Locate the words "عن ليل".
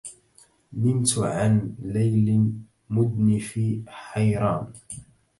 1.19-2.51